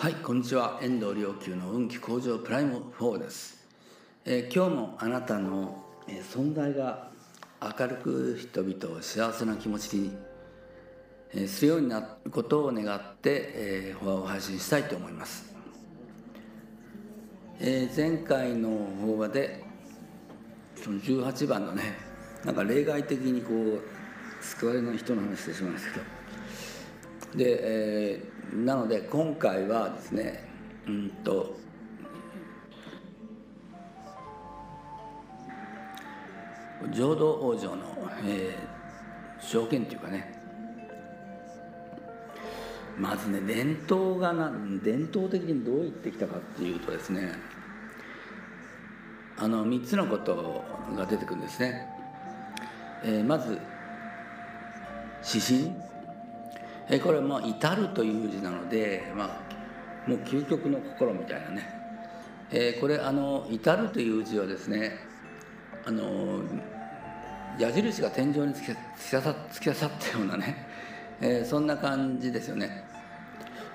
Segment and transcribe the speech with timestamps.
[0.00, 0.78] はいこんにちは。
[0.80, 3.68] 遠藤良久の運気向上プライム4です、
[4.24, 7.10] えー、今日もあなたの、えー、存在が
[7.60, 10.16] 明るく人々を幸せな気持ちに、
[11.34, 15.54] えー、するようになることを願って、えー、法話を配信したいと思います、
[17.60, 18.70] えー、前回の
[19.02, 19.62] 法話で
[20.76, 21.82] その18番のね
[22.46, 23.82] なんか例外的にこう
[24.42, 26.19] 救われない人の話してしまいましたけど
[27.34, 30.48] で、えー、なので今回はですね
[30.86, 31.56] うんと
[36.92, 40.40] 浄土往生の、えー、条件というかね
[42.98, 44.52] まずね伝統がな
[44.82, 47.32] 伝統的にどう言ってきたかっていうとですね
[49.38, 50.62] あの3つのこと
[50.94, 51.86] が出てくるんですね、
[53.02, 53.58] えー、まず
[55.26, 55.72] 指針、
[56.90, 61.62] え、これはまあ至るという字なので、まあ、もう究極の心みたいなね、
[62.50, 64.98] えー、これあの至るという字はですね
[65.86, 66.40] あの
[67.58, 70.66] 矢印が天井に突き突き刺さったようなね、
[71.20, 72.84] えー、そんな感じですよね。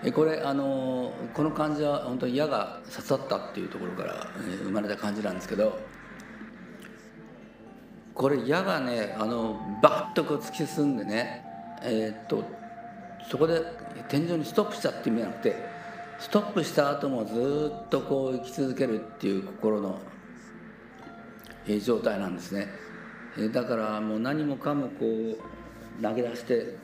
[0.03, 5.79] えこれあのこの漢字は本当に矢が刺さったっていうところから、え生まれた感じなんですけど
[8.13, 11.45] これ矢がねあのバッとこう突き進んでね
[11.81, 12.43] え、っと
[13.29, 13.61] そこで
[14.07, 15.55] 天井にストップしたっていう意味じゃなくて
[16.19, 19.99] ストップした後もずっとこう生き続けるっていう心の、
[21.83, 22.67] 状態なんですね、
[23.51, 25.37] だからもう何もかもこう
[26.01, 26.77] 投げ出して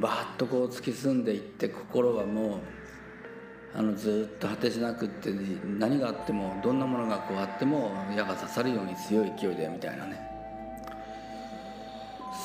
[0.00, 2.60] バーッとこう突き進んでいって心はもう
[3.74, 5.30] あのずっと果てしなくって
[5.78, 10.20] 何があってもどんなものがこうあっても矢が刺さるように強い勢いでみたいなね。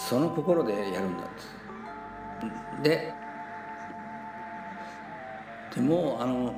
[0.09, 1.23] その心でやるんだ
[2.83, 3.13] で
[5.75, 6.53] でもあの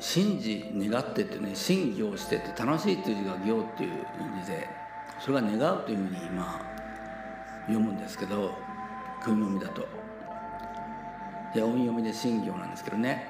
[0.00, 4.66] 信じ願ってってね信行してって楽しいっていう字が行っていう意味で
[5.20, 6.70] それが願うというふうにまあ
[7.66, 8.54] 読むんですけど
[9.22, 9.86] 訓読みだと。
[11.54, 13.28] で音読みで信行なんですけどね、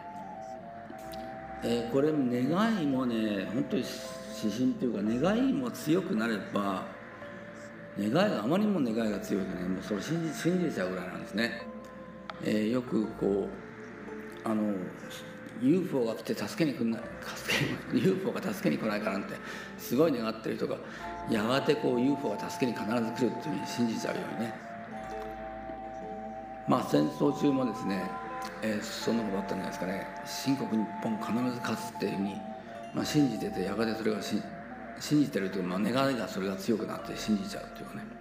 [1.63, 3.85] えー、これ願いもね本当に
[4.43, 6.85] 指針っていうか願いも強くなれば
[7.99, 11.63] 願いがあまりにも願いが強いとねもうそれ信じ信じちゃうぐらいなんですね、
[12.45, 13.70] えー、よくこう
[14.45, 14.73] あの
[15.63, 17.03] UFO が来て助けに来ない
[17.37, 17.53] 助
[17.93, 19.35] け UFO が助けに来ないかなんて
[19.79, 20.77] すごい願ってる人が
[21.31, 24.55] やがてこう UFO が助けに必ず来るっていうふうに信じちゃうようにね。
[26.67, 28.09] まあ戦争中もですね、
[28.63, 30.07] えー、そんなことあったんじゃないですかね。
[30.25, 32.35] 新国日本必ず勝つっていうふうに、
[32.95, 34.41] まあ、信じててやがてそれが信
[35.01, 38.21] じてるというか、まあ、願いがそれが強くなって信じちゃうというかね。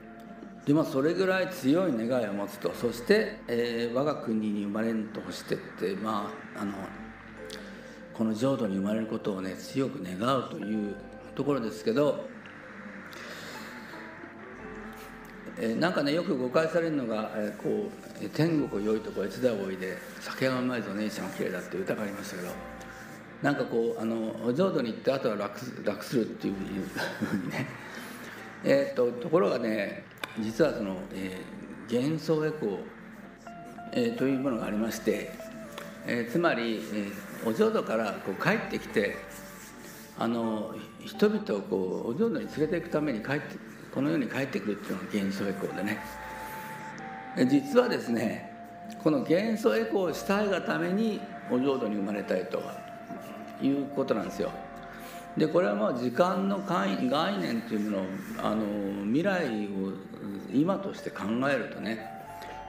[0.66, 2.72] でまあそれぐらい強い願いを持つと。
[2.74, 6.74] そして、えー、我が国に生まれんとしてってまああの
[8.14, 10.96] この浄土に生まれることをね強く願うという
[11.36, 12.28] ところですけど
[15.58, 17.90] えなんかねよく誤解されるのが、えー、こ
[18.22, 22.50] う天国良いとこいつだおいで酒がうまいぞ姉ちゃんは綺麗だって歌がありましたけど
[23.42, 27.68] なんかこうあの浄土に行ってあとは楽楽するっていうふうにね。
[28.64, 30.04] えーと、ところがね
[30.38, 32.80] 実はその、えー、幻想エコー、
[33.94, 35.32] えー、というものがありまして、
[36.06, 39.18] えー、つまり、えー、お浄土からこう帰ってきて
[40.18, 40.76] あの
[41.06, 43.58] 人々をこうお浄土に連れていくために帰って
[43.94, 46.00] この世に帰ってくるっていうのが幻想エコーでね。
[47.50, 48.52] 実はですね
[49.04, 51.20] この幻想エコーをしたいがために
[51.50, 52.62] お浄土に生まれたいと
[53.62, 54.52] いうことなんですよ。
[55.38, 56.98] でこれはまあ時間の概
[57.38, 58.06] 念というものを
[58.44, 58.66] あの
[59.06, 59.94] 未来を
[60.54, 62.06] 今として考えるとね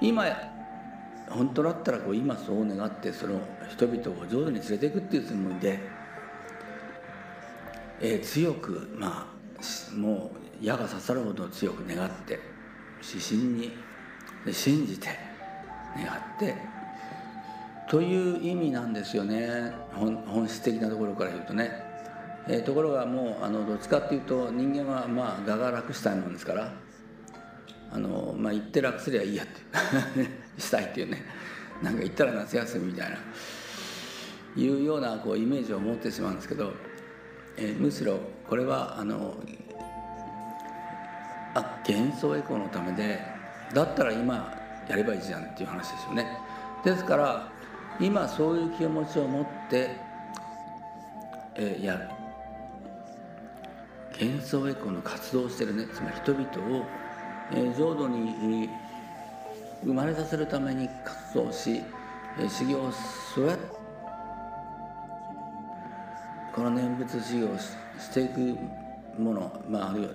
[0.01, 0.25] 今
[1.29, 3.41] 本当だったらこう今そう願ってその
[3.71, 5.79] 人々を浄土に連れていくっていうつもりで、
[8.01, 12.39] えー、強くまあもう矢が刺さるほど強く願って
[13.03, 13.73] 指針に
[14.53, 15.09] 信じて
[15.97, 16.81] 願って
[17.91, 19.73] という意味なんですよね。
[19.93, 21.90] 本質的なところから言うとね、
[22.53, 26.73] えー、ところがもうあのどっちかっていうと人間はまあ我が楽したいもんですから
[27.93, 29.61] あの、まあ、行って楽すりゃいいやって
[30.61, 31.25] したいっていうね
[31.81, 33.17] なんか行ったら夏休みみたいな
[34.57, 36.73] いうようなこうイメージを持ってしまうんですけど、
[37.57, 38.19] えー、むしろ
[38.49, 39.37] これはあの
[41.55, 43.21] あ幻想エコーのためで
[43.73, 44.53] だったら今
[44.89, 46.27] やればいいじゃんっていう話ですよね。
[46.85, 47.49] ですから
[48.01, 49.91] 今そういう気持ちを持って、
[51.55, 52.20] えー、やる
[54.21, 55.87] 幻想エコの活動をしてるね。
[55.87, 56.85] つまり人々を、
[57.53, 58.69] えー、浄土に
[59.83, 61.81] 生まれさせるために活動し、
[62.39, 63.59] えー、修行をそうやっ
[66.55, 68.59] この念仏修行をしていく
[69.19, 70.11] もの、まあ、あるいは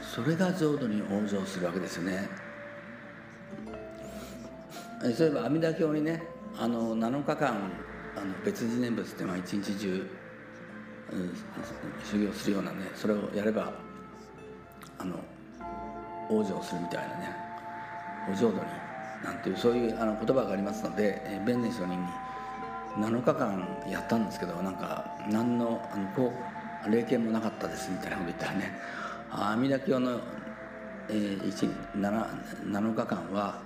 [0.00, 2.28] それが浄土に往生するわけですよね。
[5.16, 6.22] そういえば阿弥陀経にね
[6.56, 7.70] あの7日間
[8.16, 10.06] あの別次念仏ってまあ一日中、
[12.04, 13.72] 修行するようなねそれをやれば
[14.98, 15.16] あの
[16.30, 17.36] 往生するみたいなね
[18.32, 18.60] お浄土に
[19.22, 21.96] なんていうそういうあの言葉がありますので、えー、弁念上人に
[22.96, 26.32] 7日間やったんですけどなんか何のあのこ
[26.86, 28.78] う霊験もなかったですみたいなこと言ったらね
[29.30, 30.20] 阿弥陀経の、
[31.08, 32.26] えー、7,
[32.66, 33.62] 7日間は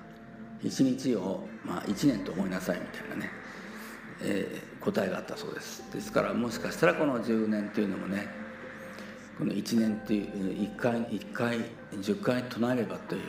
[0.62, 3.31] 一日を、まあ、1年と思いなさいみたいなね、
[4.23, 5.83] えー、答えがあったそうです。
[5.93, 8.29] ですからもしかしたらこの10年っていうのもね
[9.39, 11.59] この1年っていう1回1回
[11.93, 13.23] 10回唱えればという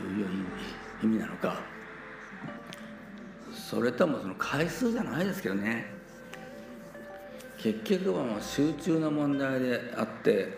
[1.04, 1.60] 意味なのか
[3.52, 6.00] それともその回数じゃないですけどね。
[7.62, 10.54] 結局はもう集中の問題であって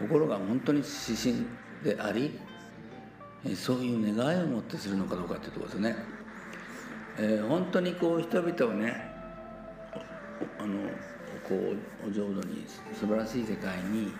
[0.00, 1.46] 心が本当に指針
[1.84, 2.36] であり
[3.54, 5.96] そういう願いを持ってするのかどうかっていうところですね、
[7.18, 9.15] えー、本当にこう人々をね
[10.58, 10.88] あの
[11.48, 12.64] こうお浄土に
[12.98, 14.12] 素晴らしい世界に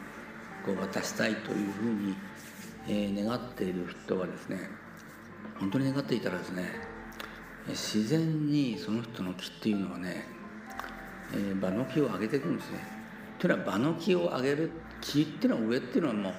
[0.64, 2.14] こう渡したいというふうに、
[2.88, 4.68] えー、願っている人はですね
[5.58, 6.96] 本当に願っていたらですね
[7.68, 10.24] 自然にその人の木っていうのはね、
[11.32, 12.78] えー、場の木を上げていくんですね。
[13.38, 14.70] というのは場の木を上げる
[15.00, 16.32] 木っていうのは上っていうのはも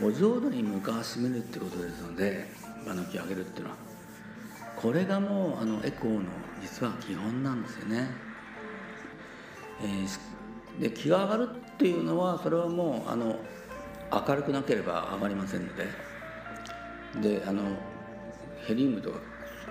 [0.00, 2.46] うお浄土に向かわしめるってことですので
[2.86, 3.76] 場の木を上げるっていうのは
[4.76, 6.20] これがもうあのエコーの
[6.60, 8.25] 実は基本なんですよね。
[9.82, 13.36] えー、で気が上がるっていうのはそれはもうあの
[14.10, 16.16] 明るくなければ上がりませんので。
[17.20, 17.62] であの
[18.66, 19.18] ヘリウムとか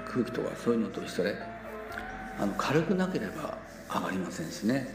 [0.08, 1.36] 空気とかそういうのと一緒で
[2.40, 3.58] あの軽くなければ
[3.94, 4.88] 上がりませんしね。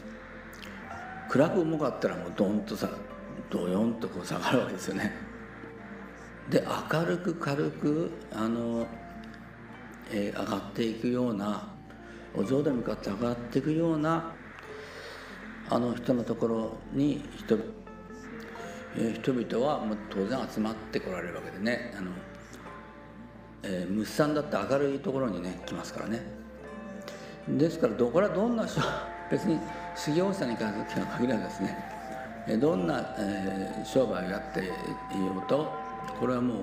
[1.29, 2.89] 暗く重かったらもうドンとさ
[3.49, 5.13] ドヨンとこう下がるわけですよね。
[6.49, 8.85] で明るく軽くあの、
[10.11, 11.69] えー、上がっていくような
[12.35, 14.33] お浄土に向かって上がっていくような
[15.71, 17.57] あの人のところに人,、
[18.97, 21.93] え、人々はもう当然集まってこられるわけでね。
[21.97, 22.11] あの
[23.63, 26.21] えー、虫さんだって明るいところにね来ますからね。
[27.47, 28.81] ですからどこらどんな人
[29.31, 29.59] 別に
[29.95, 34.73] 修行者に限らずですねどんな、えー、商売をやっていよ
[35.37, 35.71] うと
[36.19, 36.55] これはも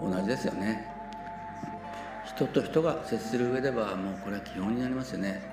[0.00, 0.88] う同じですよね。
[2.24, 5.51] 人と人が接する上ではもうこれは基本になりますよね。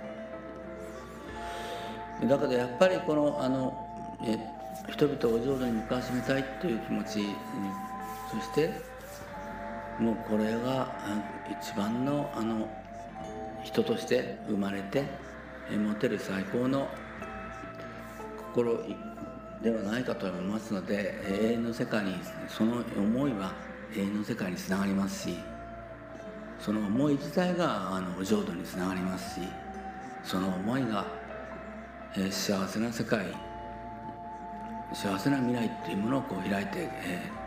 [2.27, 3.73] だけどやっぱりこのあの
[4.23, 4.37] え
[4.89, 7.35] 人々を浄土に向かわしめたいという気持ち
[8.31, 8.71] そして
[9.99, 10.95] もうこれが
[11.49, 12.69] 一番のあの
[13.63, 15.03] 人として生まれて
[15.69, 16.89] 持てる最高の
[18.53, 18.79] 心
[19.61, 22.15] ではないかと思いますので永遠の世界に
[22.47, 23.53] その思いは
[23.95, 25.35] 永遠の世界につながりますし
[26.59, 29.47] その思い自体があの浄土につながりますし
[30.23, 31.05] その思いが、
[32.17, 33.25] え、幸せな世界。
[34.93, 37.39] 幸せな未来っていうものをこう開いて、えー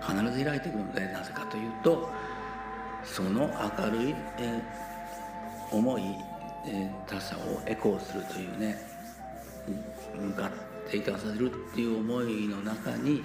[0.00, 2.08] 必ず開いていくのでなぜかというと
[3.04, 6.02] その明るい、えー、思い、
[6.66, 8.78] えー、他者をエコーするというね
[10.14, 13.24] 向かっていかさせるっていう思いの中に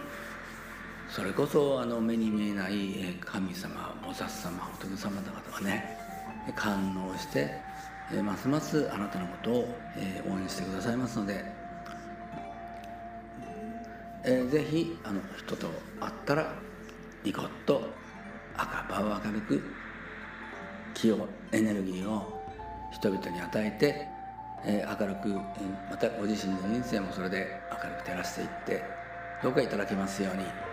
[1.09, 5.97] それこそあの目に見えない神様菩薩様仏様方がね
[6.55, 7.51] 感応して
[8.23, 9.75] ますますあなたのことを
[10.27, 11.43] 応援してくださいますので、
[14.23, 15.67] えー、ぜひあの人と
[15.99, 16.53] 会ったら
[17.23, 17.89] ニコッと
[18.55, 19.63] 赤場を明るく
[20.93, 22.41] 気をエネルギーを
[22.91, 24.07] 人々に与えて、
[24.65, 25.29] えー、明るく
[25.89, 28.83] またご自身の人生もそれで明るく照らしていって
[29.41, 30.72] どうかいただけますように。